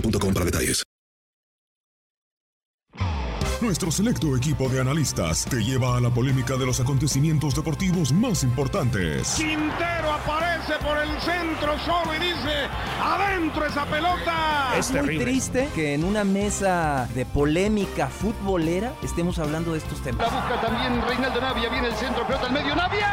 [0.00, 0.82] boostmobile.com para detalles.
[3.62, 8.42] Nuestro selecto equipo de analistas te lleva a la polémica de los acontecimientos deportivos más
[8.42, 9.34] importantes.
[9.34, 12.68] Quintero aparece por el centro solo y dice,
[13.02, 14.74] adentro esa pelota.
[14.78, 20.30] Es muy triste que en una mesa de polémica futbolera estemos hablando de estos temas.
[20.30, 23.08] La busca también Reinaldo Navia, viene el centro, pelota al medio, Navia.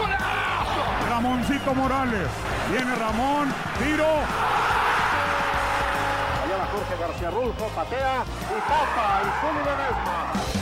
[0.00, 1.08] ¡Golazo!
[1.08, 2.28] Ramoncito Morales,
[2.72, 4.67] viene Ramón, tiro.
[6.78, 10.57] Jorge García Rulfo, patea y tapa el Zuli Ledesma.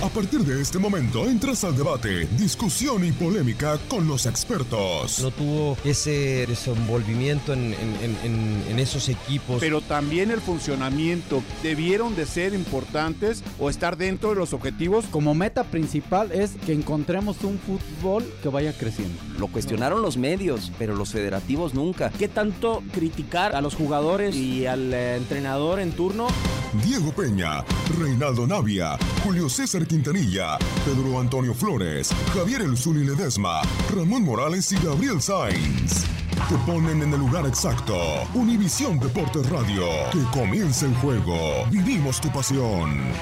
[0.00, 5.18] A partir de este momento entras al debate, discusión y polémica con los expertos.
[5.20, 9.56] No tuvo ese desenvolvimiento en, en- en- en- en esos equipos.
[9.58, 15.04] Pero también el funcionamiento debieron de ser importantes o estar dentro de los objetivos.
[15.10, 19.20] Como meta principal es que encontremos un fútbol que vaya creciendo.
[19.36, 22.10] Lo cuestionaron los medios, pero los federativos nunca.
[22.10, 26.28] ¿Qué tanto criticar a los jugadores y al eh, entrenador en turno?
[26.74, 27.64] Diego Peña,
[27.98, 33.62] Reinaldo Navia, Julio César Quintanilla, Pedro Antonio Flores, Javier El Zuli Ledesma,
[33.94, 36.04] Ramón Morales y Gabriel Sainz.
[36.48, 37.96] Te ponen en el lugar exacto.
[38.34, 39.86] Univisión Deportes Radio.
[40.12, 41.66] Que comience el juego.
[41.70, 43.12] Vivimos tu pasión.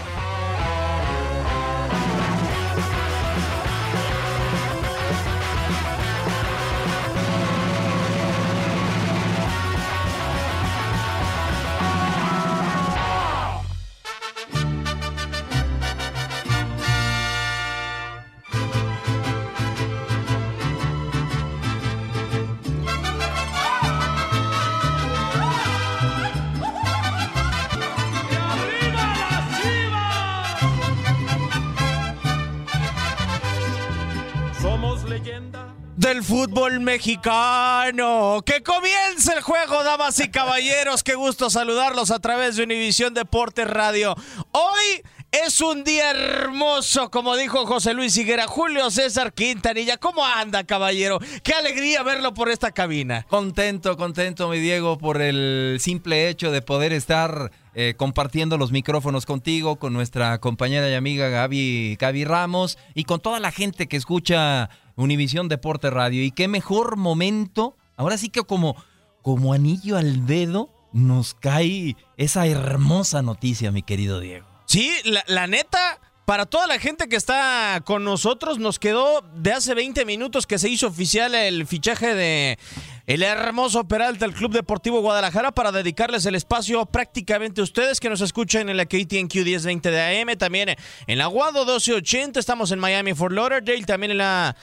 [36.06, 38.40] Del fútbol mexicano.
[38.46, 41.02] Que comience el juego, damas y caballeros.
[41.02, 44.14] Qué gusto saludarlos a través de Univisión Deportes Radio.
[44.52, 45.02] Hoy
[45.32, 48.46] es un día hermoso, como dijo José Luis Higuera.
[48.46, 51.18] Julio César Quintanilla, ¿cómo anda, caballero?
[51.42, 53.26] Qué alegría verlo por esta cabina.
[53.28, 59.26] Contento, contento, mi Diego, por el simple hecho de poder estar eh, compartiendo los micrófonos
[59.26, 63.96] contigo, con nuestra compañera y amiga Gaby, Gaby Ramos y con toda la gente que
[63.96, 66.24] escucha Univisión Deporte Radio.
[66.24, 68.76] Y qué mejor momento, ahora sí que como,
[69.22, 74.46] como anillo al dedo, nos cae esa hermosa noticia, mi querido Diego.
[74.64, 79.52] Sí, la, la neta, para toda la gente que está con nosotros, nos quedó de
[79.52, 82.58] hace 20 minutos que se hizo oficial el fichaje de
[83.06, 88.10] el hermoso Peralta, el Club Deportivo Guadalajara, para dedicarles el espacio prácticamente a ustedes que
[88.10, 90.76] nos escuchan en la KTNQ 1020 de AM, también
[91.06, 94.54] en la Guado 1280, estamos en Miami, Fort Lauderdale, también en las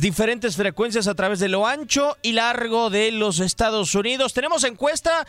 [0.00, 4.34] diferentes frecuencias a través de lo ancho y largo de los Estados Unidos.
[4.34, 5.26] Tenemos encuesta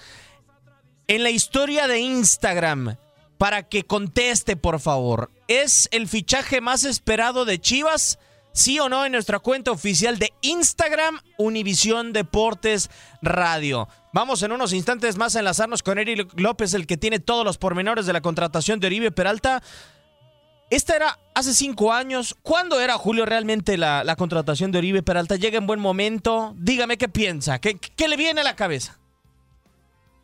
[1.08, 2.98] en la historia de Instagram
[3.38, 5.32] para que conteste, por favor.
[5.48, 8.20] ¿Es el fichaje más esperado de Chivas?
[8.58, 12.90] Sí o no en nuestra cuenta oficial de Instagram, Univisión Deportes
[13.22, 13.88] Radio.
[14.14, 17.58] Vamos en unos instantes más a enlazarnos con Eric López, el que tiene todos los
[17.58, 19.62] pormenores de la contratación de Oribe Peralta.
[20.72, 22.36] Esta era hace cinco años.
[22.42, 25.36] ¿Cuándo era, Julio, realmente la, contratación de Oribe Peralta?
[25.36, 26.56] ¿Llega en buen momento?
[26.58, 28.98] Dígame qué piensa, qué, qué le viene a la cabeza.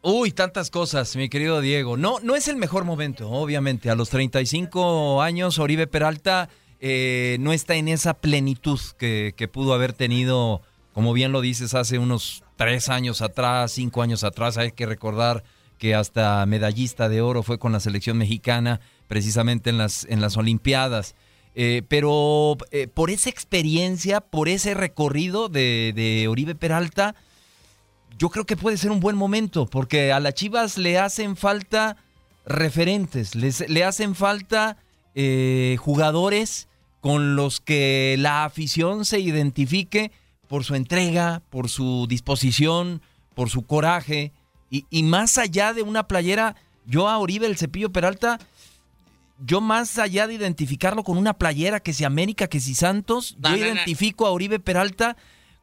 [0.01, 1.97] Uy, tantas cosas, mi querido Diego.
[1.97, 3.89] No, no es el mejor momento, obviamente.
[3.89, 6.49] A los 35 años, Oribe Peralta
[6.85, 11.97] eh, no está en esa plenitud que, pudo haber tenido, como bien lo dices, hace
[11.97, 14.57] unos tres años atrás, cinco años atrás.
[14.57, 15.45] Hay que recordar
[15.77, 20.35] que hasta medallista de oro fue con la selección mexicana, precisamente en las, en las
[20.35, 21.15] Olimpiadas.
[21.55, 27.15] Eh, pero eh, por esa experiencia, por ese recorrido de, de, Oribe Peralta,
[28.17, 31.95] yo creo que puede ser un buen momento, porque a las Chivas le hacen falta
[32.45, 34.79] referentes, le hacen falta
[35.79, 36.67] jugadores
[37.03, 40.13] con los que la afición se identifique
[40.47, 43.01] por su entrega, por su disposición,
[43.35, 44.31] por su coraje.
[44.69, 46.55] Y, más allá de una playera,
[46.85, 48.39] yo a Oribe el Cepillo Peralta,
[49.45, 53.57] yo más allá de identificarlo con una playera que si América, que si Santos, yo
[53.57, 55.17] identifico a Oribe Peralta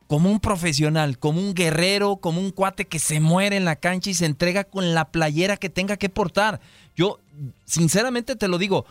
[0.09, 4.11] como un profesional, como un guerrero, como un cuate que se muere en la cancha
[4.11, 6.61] y se entrega con la playera que tenga que portar.
[6.95, 7.19] Yo,
[7.65, 8.85] sinceramente te lo digo,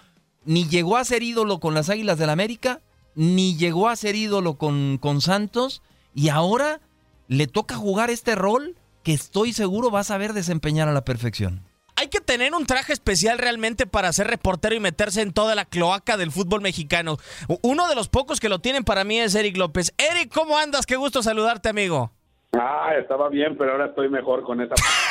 [0.46, 2.82] ni llegó a ser ídolo con las Águilas del la América,
[3.16, 5.82] ni llegó a ser ídolo con, con Santos,
[6.14, 6.80] y ahora
[7.28, 11.64] le toca jugar este rol que estoy seguro va a saber desempeñar a la perfección.
[11.96, 15.66] Hay que tener un traje especial realmente para ser reportero y meterse en toda la
[15.66, 17.18] cloaca del fútbol mexicano.
[17.62, 19.94] Uno de los pocos que lo tienen para mí es Eric López.
[19.98, 20.86] Eric, ¿cómo andas?
[20.86, 22.12] Qué gusto saludarte, amigo.
[22.54, 24.76] Ah, estaba bien, pero ahora estoy mejor con esa.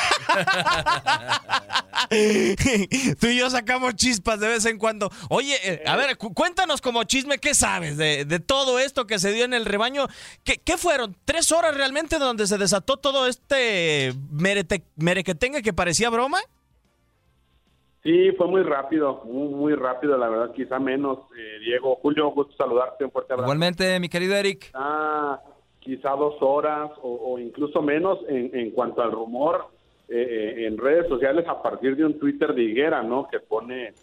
[3.19, 5.09] Tú y yo sacamos chispas de vez en cuando.
[5.29, 9.45] Oye, eh, a ver, cuéntanos como chisme, ¿qué sabes de, todo esto que se dio
[9.45, 10.07] en el rebaño?
[10.43, 11.15] ¿Qué, fueron?
[11.25, 16.39] ¿Tres horas realmente donde se desató todo este merete, merequetengue que parecía broma?
[18.01, 21.19] Sí, fue muy rápido, muy, rápido, la verdad, quizá menos.
[21.37, 23.47] Eh, Diego, Julio, gusto saludarte, un fuerte abrazo.
[23.47, 24.71] Igualmente, mi querido Eric.
[24.73, 25.39] Ah,
[25.79, 29.78] quizá dos horas o, incluso menos en, en cuanto al rumor
[30.09, 33.27] eh, en redes sociales a partir de un Twitter de Higuera, ¿no?
[33.27, 33.93] Que pone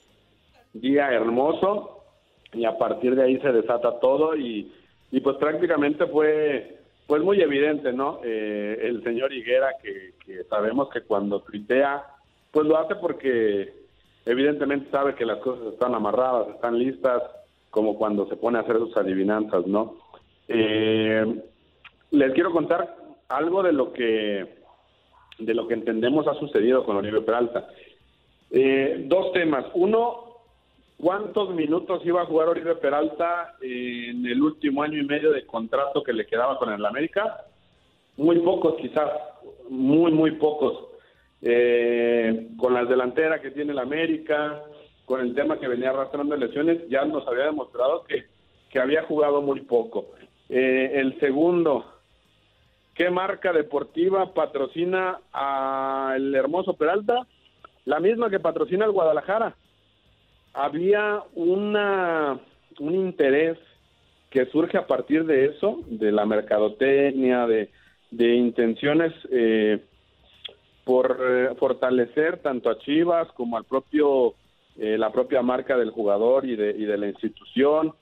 [0.73, 2.05] día hermoso
[2.53, 4.73] y a partir de ahí se desata todo y,
[5.11, 6.76] y pues prácticamente fue
[7.06, 8.20] pues muy evidente, ¿no?
[8.25, 10.14] Eh, el señor Higuera que,
[10.50, 12.05] sabemos que cuando tuitea
[12.50, 13.73] pues lo hace porque
[14.25, 17.23] evidentemente sabe que las cosas están amarradas, están listas,
[17.70, 19.97] como cuando se pone a hacer sus adivinanzas, ¿no?
[20.49, 21.43] Eh,
[22.11, 22.97] les quiero contar
[23.29, 24.64] algo de lo que
[25.38, 27.69] de lo que entendemos ha sucedido con Oribe Peralta.
[28.50, 29.67] Eh, dos temas.
[29.75, 30.38] Uno,
[30.99, 36.03] ¿cuántos minutos iba a jugar Oribe Peralta en el último año y medio de contrato
[36.03, 37.44] que le quedaba con el América?
[38.17, 39.11] Muy pocos quizás,
[39.69, 40.88] muy, muy pocos.
[41.43, 44.62] Eh, con las delanteras que tiene el América,
[45.05, 48.25] con el tema que venía arrastrando lesiones, ya nos había demostrado que,
[48.71, 50.12] que había jugado muy poco.
[50.49, 51.95] Eh, el segundo,
[52.96, 57.26] ¿Qué marca deportiva patrocina al hermoso Peralta?
[57.84, 59.55] La misma que patrocina al Guadalajara.
[60.55, 62.41] Había una,
[62.81, 63.58] un interés
[64.31, 67.70] que surge a partir de eso, de la mercadotecnia, de,
[68.10, 69.84] de intenciones eh,
[70.84, 74.34] por eh, fortalecer tanto a Chivas como al propio
[74.79, 77.93] eh, la propia marca del jugador y de, y de la institución,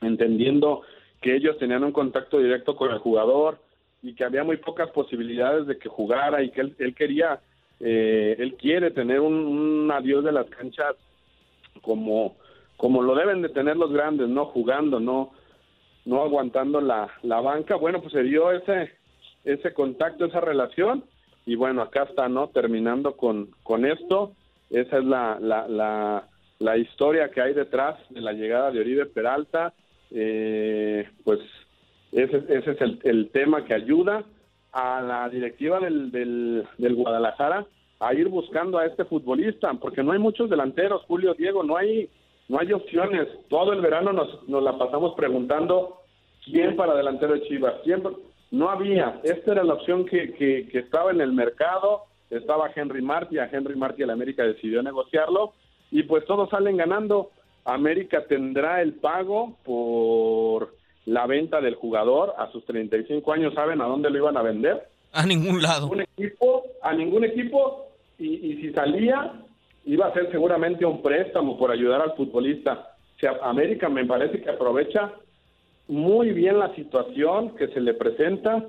[0.00, 0.82] entendiendo
[1.20, 3.58] que ellos tenían un contacto directo con el jugador,
[4.02, 7.40] y que había muy pocas posibilidades de que jugara y que él, quería,
[7.80, 10.96] eh, él quiere tener un, adiós de las canchas
[11.82, 12.36] como,
[12.76, 14.46] como lo deben de tener los grandes, ¿no?
[14.46, 15.30] Jugando, no,
[16.04, 17.76] no aguantando la, la banca.
[17.76, 18.90] Bueno, pues se dio ese,
[19.44, 21.04] ese contacto, esa relación
[21.46, 22.48] y bueno, acá está, ¿no?
[22.48, 24.32] Terminando con, con esto.
[24.70, 26.28] Esa es la, la, la,
[26.58, 29.74] la historia que hay detrás de la llegada de Oribe Peralta.
[30.10, 31.40] Eh, pues
[32.12, 34.24] ese, ese es el, tema que ayuda
[34.72, 37.66] a la directiva del, del, Guadalajara
[38.00, 42.10] a ir buscando a este futbolista, porque no hay muchos delanteros, Julio, Diego, no hay,
[42.48, 43.28] no hay opciones.
[43.48, 46.00] Todo el verano nos, nos la pasamos preguntando
[46.44, 48.02] quién para delantero de Chivas, quién,
[48.50, 49.20] No había.
[49.22, 52.02] Esta era la opción que, que, que estaba en el mercado.
[52.28, 53.38] Estaba Henry Martí.
[53.38, 55.54] A Henry Martí el América decidió negociarlo.
[55.90, 57.30] Y pues todos salen ganando.
[57.64, 60.74] América tendrá el pago por
[61.06, 62.34] la venta del jugador.
[62.38, 64.88] A sus 35 años, ¿saben a dónde lo iban a vender?
[65.12, 65.88] A ningún lado.
[65.88, 67.88] Un equipo, a ningún equipo.
[68.18, 69.32] Y, y si salía,
[69.84, 72.94] iba a ser seguramente un préstamo por ayudar al futbolista.
[73.16, 75.12] O sea, América me parece que aprovecha
[75.88, 78.64] muy bien la situación que se le presenta,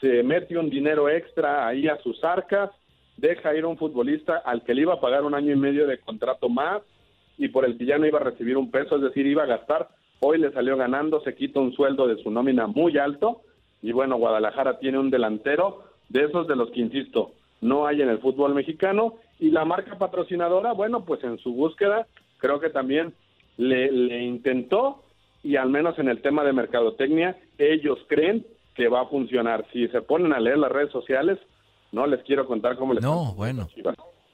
[0.00, 2.70] se mete un dinero extra ahí a sus arcas,
[3.16, 5.86] deja ir a un futbolista al que le iba a pagar un año y medio
[5.86, 6.82] de contrato más
[7.36, 9.46] y por el que ya no iba a recibir un peso, es decir, iba a
[9.46, 9.88] gastar,
[10.20, 13.42] hoy le salió ganando, se quita un sueldo de su nómina muy alto
[13.82, 18.08] y bueno, Guadalajara tiene un delantero de esos de los que, insisto, no hay en
[18.08, 22.06] el fútbol mexicano y la marca patrocinadora, bueno, pues en su búsqueda
[22.38, 23.14] creo que también
[23.56, 25.02] le, le intentó
[25.42, 28.44] y al menos en el tema de mercadotecnia, ellos creen
[28.74, 29.66] que va a funcionar.
[29.72, 31.38] Si se ponen a leer las redes sociales,
[31.92, 33.68] no les quiero contar cómo les No, bueno.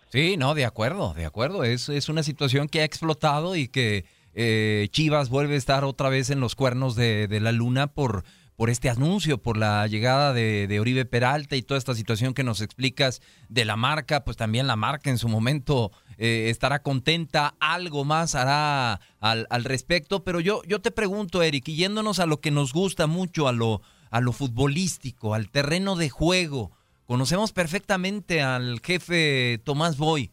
[0.09, 1.65] Sí, no, de acuerdo, de acuerdo.
[1.65, 6.09] Es, es una situación que ha explotado y que eh, Chivas vuelve a estar otra
[6.09, 8.25] vez en los cuernos de, la luna por,
[8.57, 12.61] por este anuncio, por la llegada de, Oribe Peralta y toda esta situación que nos
[12.61, 18.05] explicas de la marca, pues también la marca en su momento eh, estará contenta, algo
[18.05, 22.51] más hará al, respecto, pero yo, yo te pregunto, Eric, y yéndonos a lo que
[22.51, 26.73] nos gusta mucho, a lo, a lo futbolístico, al terreno de juego,
[27.07, 30.33] conocemos perfectamente al jefe Tomás Boy,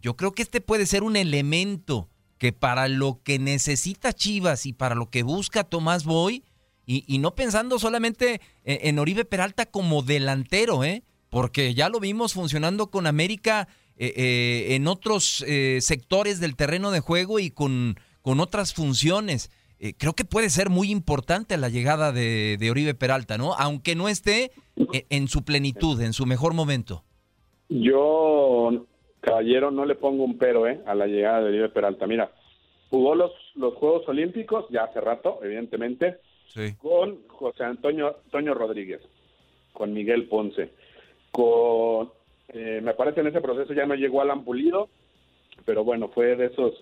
[0.00, 2.08] yo creo que este puede ser un elemento
[2.42, 6.42] que para lo que necesita Chivas y para lo que busca Tomás Boy,
[6.84, 11.04] y, no pensando solamente en, en, Oribe Peralta como delantero, ¿eh?
[11.30, 16.90] porque ya lo vimos funcionando con América eh, eh, en otros eh, sectores del terreno
[16.90, 19.52] de juego y con, con otras funciones.
[19.98, 23.54] Creo que puede ser muy importante la llegada de, Oribe Peralta, ¿no?
[23.54, 24.50] Aunque no esté
[25.10, 27.04] en su plenitud, en su mejor momento.
[27.68, 28.86] Yo,
[29.22, 30.80] caballero, no le pongo un pero ¿eh?
[30.84, 32.06] a la llegada de Oribe Peralta.
[32.06, 32.30] Mira,
[32.90, 36.74] jugó los, los Juegos Olímpicos ya hace rato, evidentemente Sí.
[36.76, 39.00] con José Antonio Toño Rodríguez,
[39.72, 40.68] con Miguel Ponce,
[41.30, 42.10] con
[42.48, 44.90] eh, me parece en ese proceso ya no llegó Alan Pulido,
[45.64, 46.74] pero bueno, fue de esos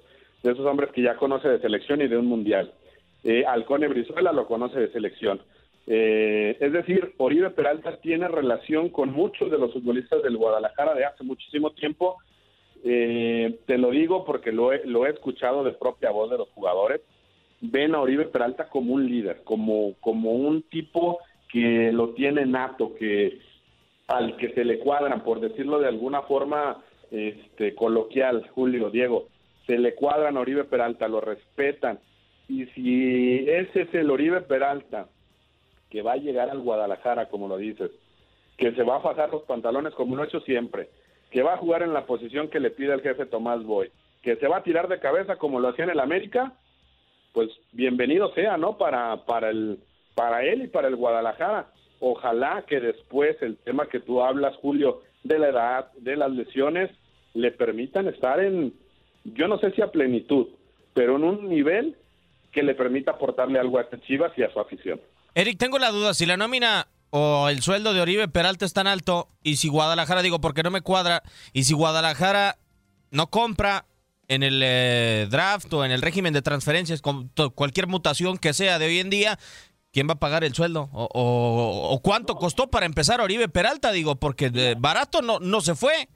[0.42, 2.72] de esos hombres que ya conoce de selección y de un mundial.
[3.22, 5.40] Eh, Alcone Brizuela lo conoce de selección.
[5.86, 11.04] Eh, es decir, Oribe Peralta tiene relación con muchos de los futbolistas del Guadalajara de
[11.04, 12.16] hace muchísimo tiempo.
[12.82, 16.48] Eh, te lo digo porque lo he, lo he escuchado de propia voz de los
[16.50, 17.02] jugadores
[17.60, 21.18] ven a Oribe Peralta como un líder, como, como un tipo
[21.50, 23.38] que lo tiene nato, que
[24.08, 29.28] al que se le cuadran, por decirlo de alguna forma este, coloquial, Julio, Diego,
[29.66, 31.98] se le cuadran a Oribe Peralta, lo respetan.
[32.48, 35.08] Y si ese es el Oribe Peralta
[35.90, 37.90] que va a llegar al Guadalajara, como lo dices,
[38.56, 40.88] que se va a fajar los pantalones como lo ha hecho siempre,
[41.30, 43.90] que va a jugar en la posición que le pide el jefe Tomás Boy,
[44.22, 46.52] que se va a tirar de cabeza como lo hacía en el América,
[47.32, 48.76] pues bienvenido sea, ¿no?
[48.76, 49.78] Para, para, el,
[50.14, 51.70] para él y para el Guadalajara.
[52.00, 56.90] Ojalá que después el tema que tú hablas, Julio, de la edad, de las lesiones,
[57.34, 58.74] le permitan estar en,
[59.24, 60.48] yo no sé si a plenitud,
[60.94, 61.96] pero en un nivel
[62.52, 65.00] que le permita aportarle algo a Chivas y a su afición.
[65.34, 68.86] Eric, tengo la duda, si la nómina o el sueldo de Oribe Peralta es tan
[68.86, 72.56] alto y si Guadalajara, digo, porque no me cuadra, y si Guadalajara
[73.10, 73.86] no compra
[74.28, 78.78] en el eh, draft o en el régimen de transferencias, con cualquier mutación que sea
[78.78, 79.38] de hoy en día,
[79.92, 80.88] ¿quién va a pagar el sueldo?
[80.92, 83.90] ¿O, o, o cuánto costó para empezar Oribe Peralta?
[83.90, 86.08] Digo, porque eh, barato no, no se fue.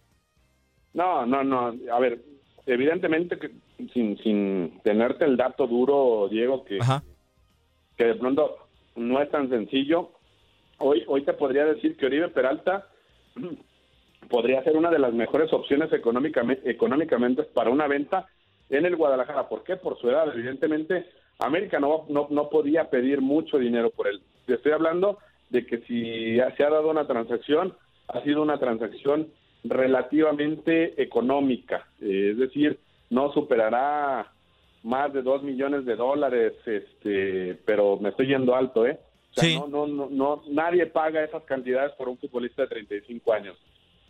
[0.93, 1.75] No, no, no.
[1.93, 2.25] A ver,
[2.67, 3.51] evidentemente que
[3.93, 7.03] sin, sin tenerte el dato duro, Diego, que, Ajá.
[7.97, 10.13] que de pronto no es tan sencillo.
[10.79, 12.89] Hoy, hoy te podría decir que Oribe Peralta
[14.29, 18.29] podría ser una de las mejores opciones económicamente, para una venta
[18.71, 19.49] en el Guadalajara.
[19.49, 19.77] ¿Por qué?
[19.77, 20.33] Por su edad.
[20.35, 21.07] Evidentemente,
[21.39, 24.21] América no, no, no podía pedir mucho dinero por él.
[24.47, 25.19] Te estoy hablando
[25.51, 27.77] de que si se ha dado una transacción,
[28.09, 29.29] ha sido una transacción
[29.63, 31.87] relativamente económica.
[32.01, 32.79] Eh, es decir,
[33.11, 34.33] no superará
[34.83, 38.99] más de dos millones de dólares, este, pero me estoy yendo alto, ¿eh?
[39.37, 39.57] O sea, Sí.
[39.59, 43.57] no, no, no, no, nadie paga esas cantidades por un futbolista de 35 años.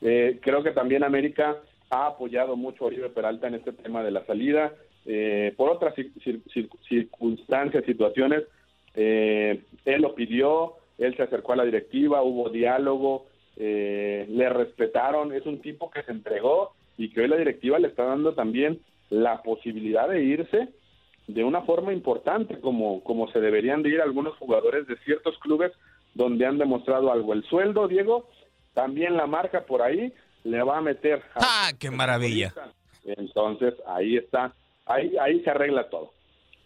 [0.03, 1.57] Eh, creo que también América
[1.91, 4.73] ha apoyado mucho a Oribe Peralta en este tema de la salida.
[5.07, 8.43] Eh, por otras cir- cir- cir- circunstancias, situaciones,
[8.95, 13.27] eh, él lo pidió, él se acercó a la directiva, hubo diálogo,
[13.57, 17.89] eh, le respetaron, es un tipo que se entregó y que hoy la directiva le
[17.89, 20.69] está dando también la posibilidad de irse
[21.27, 25.73] de una forma importante, como, como se deberían de ir algunos jugadores de ciertos clubes
[26.15, 27.33] donde han demostrado algo.
[27.33, 28.29] El sueldo, Diego,
[28.75, 30.13] también la marca por ahí
[30.45, 31.23] le va a meter.
[31.35, 32.53] ¡Ah, qué maravilla!
[33.05, 34.55] Entonces, ahí está,
[34.87, 36.13] ahí, ahí se arregla todo.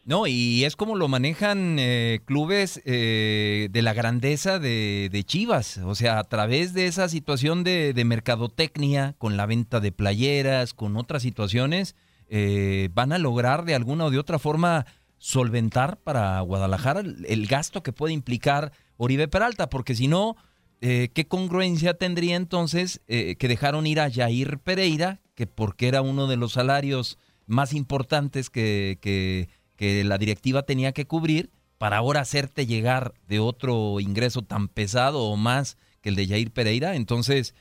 [0.04, 5.78] No, y es como lo manejan eh, clubes eh, de la grandeza de, de, Chivas,
[5.84, 10.72] o sea, a través de esa situación de, de mercadotecnia, con la venta de playeras,
[10.72, 11.94] con otras situaciones,
[12.28, 14.86] eh, van a lograr de alguna o de otra forma
[15.18, 20.36] solventar para Guadalajara el, gasto que puede implicar Oribe Peralta, porque si no,
[20.80, 26.02] eh, ¿qué congruencia tendría entonces eh, que dejaron ir a Jair Pereira, que porque era
[26.02, 31.98] uno de los salarios más importantes que, que que la directiva tenía que cubrir para
[31.98, 36.96] ahora hacerte llegar de otro ingreso tan pesado o más que el de Jair Pereira.
[36.96, 37.54] Entonces,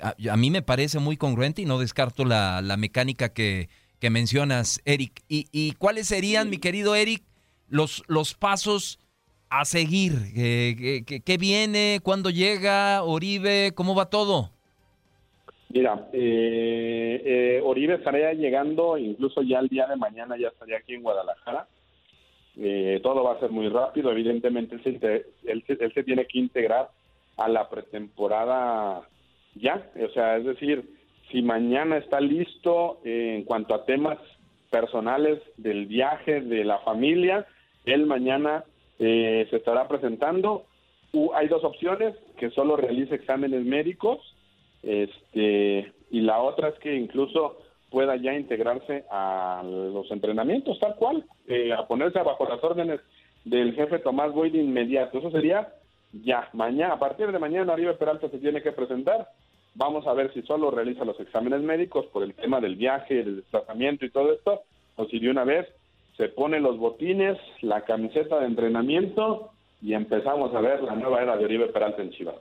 [0.00, 3.68] a, a mí me parece muy congruente y no descarto la, la mecánica que,
[4.00, 5.22] que, mencionas, Eric.
[5.28, 7.22] ¿Y, ¿Y, cuáles serían, mi querido Eric,
[7.68, 8.98] los, los pasos
[9.48, 10.12] a seguir?
[10.34, 12.00] ¿Qué, qué, qué viene?
[12.02, 13.02] ¿Cuándo llega?
[13.02, 13.72] ¿Oribe?
[13.74, 14.50] ¿Cómo va todo?
[15.68, 20.94] Mira, eh, eh, Oribe estaría llegando, incluso ya el día de mañana ya estaría aquí
[20.94, 21.66] en Guadalajara.
[22.56, 26.38] Eh, todo va a ser muy rápido, evidentemente él se, él, él se, tiene que
[26.38, 26.88] integrar
[27.36, 29.02] a la pretemporada
[29.56, 30.82] ya, o sea, es decir,
[31.30, 34.18] si mañana está listo eh, en cuanto a temas
[34.70, 37.46] personales del viaje, de la familia,
[37.84, 38.64] él mañana
[38.98, 40.66] eh, se estará presentando.
[41.12, 44.18] Uh, hay dos opciones, que solo realice exámenes médicos
[44.82, 47.58] este y la otra es que incluso
[47.90, 53.00] pueda ya integrarse a los entrenamientos tal cual, eh, a ponerse bajo las órdenes
[53.44, 55.18] del jefe Tomás Boy de inmediato.
[55.18, 55.72] Eso sería
[56.12, 59.28] ya, mañana, a partir de mañana Oribe Peralta se tiene que presentar.
[59.78, 63.36] Vamos a ver si solo realiza los exámenes médicos por el tema del viaje, del
[63.36, 64.62] desplazamiento y todo esto,
[64.96, 65.66] o si de una vez
[66.16, 69.50] se pone los botines, la camiseta de entrenamiento
[69.82, 72.36] y empezamos a ver la nueva era de Oribe Peralta en Chivas.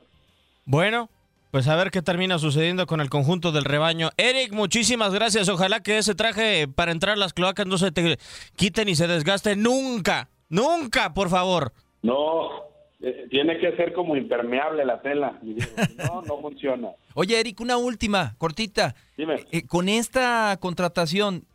[0.64, 1.10] Bueno,
[1.52, 4.12] pues a ver qué termina sucediendo con el conjunto del rebaño.
[4.16, 5.50] Eric, muchísimas gracias.
[5.50, 8.18] Ojalá que ese traje para entrar a las cloacas no se te
[8.56, 10.30] quiten y se desgaste nunca.
[10.48, 11.74] Nunca, por favor.
[12.02, 12.66] No,
[13.02, 15.40] eh, tiene que ser como impermeable la tela.
[15.98, 16.92] No, no funciona.
[17.14, 18.96] Oye, Eric, una última, cortita.
[19.18, 19.46] Dime.
[19.52, 21.46] Eh, con esta contratación,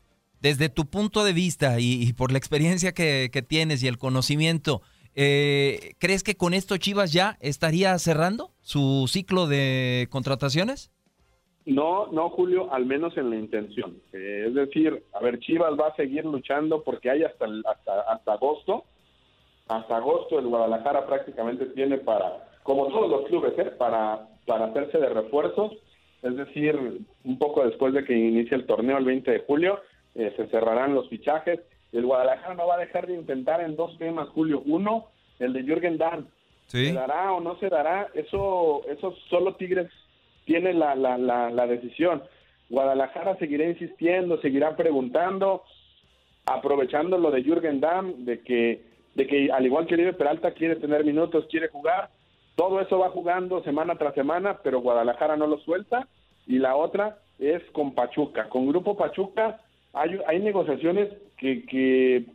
[0.40, 3.98] desde tu punto de vista y, y por la experiencia que, que, tienes y el
[3.98, 4.82] conocimiento,
[5.14, 10.90] eh, ¿crees que con esto Chivas ya estaría cerrando su ciclo de contrataciones?
[11.66, 14.00] No, no, Julio, al menos en la intención.
[14.12, 18.32] Eh, es decir, a ver, Chivas va a seguir luchando porque hay hasta, hasta, hasta
[18.32, 18.84] agosto.
[19.70, 23.72] Hasta agosto el Guadalajara prácticamente tiene para, como todos los clubes, ¿eh?
[23.78, 25.72] para, para hacerse de refuerzos.
[26.22, 26.76] Es decir,
[27.24, 29.80] un poco después de que inicie el torneo el 20 de julio,
[30.14, 31.60] eh, se cerrarán los fichajes
[31.92, 34.62] el Guadalajara no va a dejar de intentar en dos temas, Julio.
[34.64, 35.06] Uno,
[35.38, 36.26] el de Jürgen Damm.
[36.66, 36.86] ¿Sí?
[36.86, 38.08] ¿Se dará o no se dará?
[38.14, 39.90] Eso, eso solo Tigres
[40.44, 42.22] tiene la, la, la, la decisión.
[42.68, 45.64] Guadalajara seguirá insistiendo, seguirá preguntando,
[46.46, 50.76] aprovechando lo de Jürgen Damm, de que, de que al igual que Libre Peralta quiere
[50.76, 52.10] tener minutos, quiere jugar.
[52.56, 56.06] Todo eso va jugando semana tras semana, pero Guadalajara no lo suelta.
[56.46, 58.48] Y la otra es con Pachuca.
[58.48, 59.60] Con Grupo Pachuca
[59.92, 62.26] hay, hay negociaciones que, que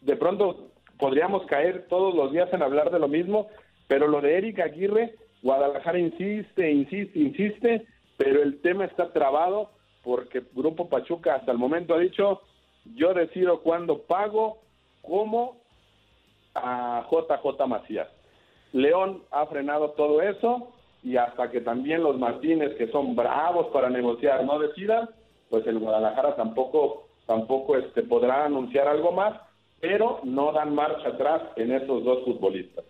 [0.00, 3.48] de pronto podríamos caer todos los días en hablar de lo mismo,
[3.88, 7.86] pero lo de Eric Aguirre, Guadalajara insiste, insiste, insiste,
[8.16, 9.70] pero el tema está trabado
[10.02, 12.42] porque Grupo Pachuca hasta el momento ha dicho,
[12.94, 14.58] yo decido cuándo pago,
[15.02, 15.63] cómo
[16.54, 18.08] a JJ Macías.
[18.72, 23.90] León ha frenado todo eso y hasta que también los Martínez, que son bravos para
[23.90, 25.08] negociar, no decidan,
[25.50, 29.34] pues el Guadalajara tampoco tampoco este podrá anunciar algo más,
[29.80, 32.84] pero no dan marcha atrás en esos dos futbolistas.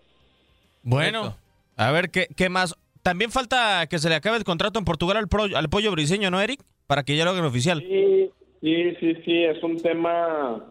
[0.83, 1.37] Bueno,
[1.77, 2.77] a ver qué, qué más.
[3.03, 6.31] También falta que se le acabe el contrato en Portugal al, pro, al pollo briseño,
[6.31, 6.63] ¿no, Eric?
[6.87, 7.81] Para que ya lo hagan oficial.
[7.81, 10.65] Sí, sí, sí, sí, es un tema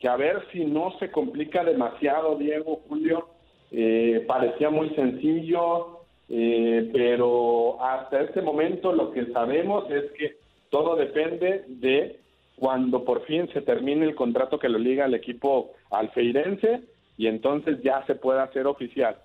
[0.00, 3.28] que a ver si no se complica demasiado, Diego, Julio.
[3.70, 10.36] Eh, parecía muy sencillo, eh, pero hasta este momento lo que sabemos es que
[10.70, 12.18] todo depende de
[12.56, 16.82] cuando por fin se termine el contrato que lo liga al equipo alfeirense
[17.16, 19.16] y entonces ya se puede hacer oficial.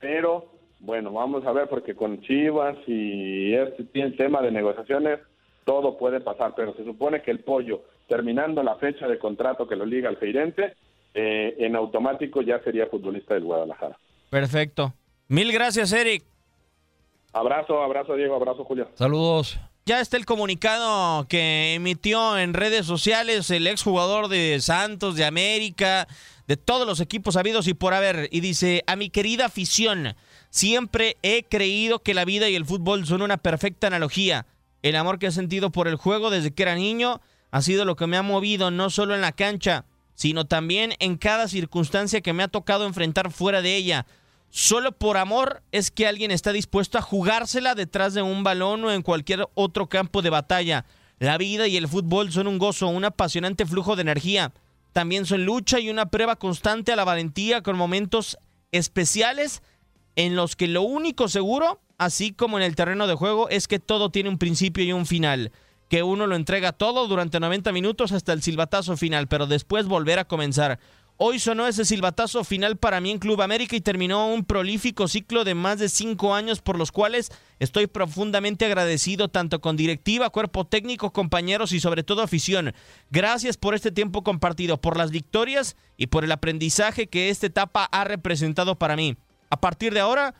[0.00, 0.46] Pero
[0.80, 5.20] bueno, vamos a ver porque con Chivas y este tema de negociaciones
[5.68, 9.76] todo puede pasar, pero se supone que el pollo, terminando la fecha de contrato que
[9.76, 10.74] lo liga al Feirense,
[11.12, 13.98] eh, en automático ya sería futbolista del Guadalajara.
[14.30, 14.94] Perfecto.
[15.28, 16.24] Mil gracias, Eric.
[17.34, 18.88] Abrazo, abrazo Diego, abrazo Julio.
[18.94, 19.60] Saludos.
[19.84, 26.08] ya está el comunicado que emitió en redes sociales el exjugador de Santos, de América,
[26.46, 28.30] de todos los equipos habidos y por haber.
[28.32, 30.14] Y dice, a mi querida afición,
[30.48, 34.46] siempre he creído que la vida y el fútbol son una perfecta analogía.
[34.82, 37.96] El amor que he sentido por el juego desde que era niño ha sido lo
[37.96, 42.32] que me ha movido no solo en la cancha, sino también en cada circunstancia que
[42.32, 44.06] me ha tocado enfrentar fuera de ella.
[44.50, 48.92] Solo por amor es que alguien está dispuesto a jugársela detrás de un balón o
[48.92, 50.86] en cualquier otro campo de batalla.
[51.18, 54.52] La vida y el fútbol son un gozo, un apasionante flujo de energía.
[54.92, 58.38] También son lucha y una prueba constante a la valentía con momentos
[58.72, 59.62] especiales
[60.16, 63.78] en los que lo único seguro, así como en el terreno de juego, es que
[63.78, 65.52] todo tiene un principio y un final.
[65.88, 70.18] Que uno lo entrega todo durante 90 minutos hasta el silbatazo final, pero después volver
[70.18, 70.78] a comenzar.
[71.20, 75.42] Hoy sonó ese silbatazo final para mí en Club América y terminó un prolífico ciclo
[75.42, 80.64] de más de cinco años por los cuales estoy profundamente agradecido tanto con directiva, cuerpo
[80.64, 82.72] técnico, compañeros y sobre todo afición.
[83.10, 87.88] Gracias por este tiempo compartido, por las victorias y por el aprendizaje que esta etapa
[87.90, 89.16] ha representado para mí.
[89.50, 90.36] A partir de ahora,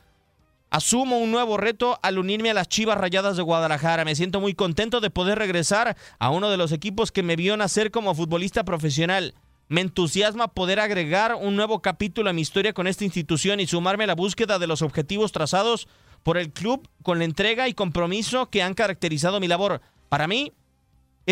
[0.71, 4.05] Asumo un nuevo reto al unirme a las Chivas Rayadas de Guadalajara.
[4.05, 7.57] Me siento muy contento de poder regresar a uno de los equipos que me vio
[7.57, 9.33] nacer como futbolista profesional.
[9.67, 14.03] Me entusiasma poder agregar un nuevo capítulo a mi historia con esta institución y sumarme
[14.03, 15.87] a la búsqueda de los objetivos trazados
[16.21, 19.81] por el club con la entrega y compromiso que han caracterizado mi labor.
[20.07, 20.53] Para mí,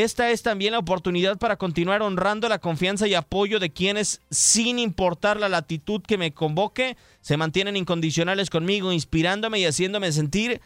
[0.04, 4.78] esta es también la oportunidad para continuar honrando la confianza y apoyo de quienes, sin
[4.78, 10.62] importar la latitud que me convoque, se mantienen incondicionales conmigo, inspirándome y haciéndome sentir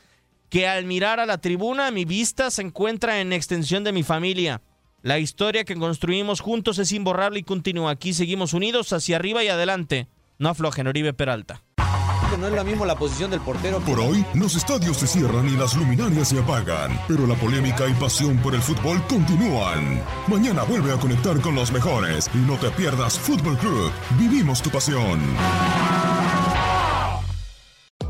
[0.49, 4.61] que al mirar a la tribuna mi vista se encuentra en extensión de mi familia.
[5.01, 7.91] La historia que construimos juntos es imborrable y continúa.
[7.91, 10.09] Aquí seguimos unidos hacia arriba y adelante.
[10.39, 11.63] No aflojen, Oribe Peralta.
[12.39, 13.79] No es lo mismo la posición del portero.
[13.79, 17.93] Por hoy, los estadios se cierran y las luminarias se apagan, pero la polémica y
[17.93, 20.01] pasión por el fútbol continúan.
[20.27, 23.91] Mañana vuelve a conectar con los mejores y no te pierdas Fútbol Club.
[24.17, 25.19] Vivimos tu pasión.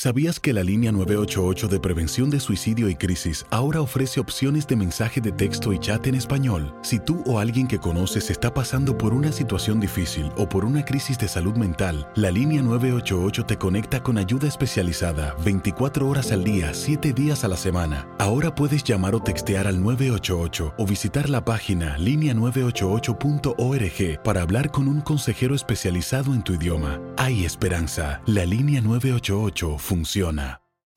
[0.00, 4.74] ¿Sabías que la línea 988 de prevención de suicidio y crisis ahora ofrece opciones de
[4.74, 6.74] mensaje de texto y chat en español?
[6.80, 10.86] Si tú o alguien que conoces está pasando por una situación difícil o por una
[10.86, 16.44] crisis de salud mental, la línea 988 te conecta con ayuda especializada 24 horas al
[16.44, 18.08] día, 7 días a la semana.
[18.20, 24.88] Ahora puedes llamar o textear al 988 o visitar la página línea988.org para hablar con
[24.88, 27.00] un consejero especializado en tu idioma.
[27.16, 28.20] Hay esperanza.
[28.26, 30.60] La línea 988 funciona.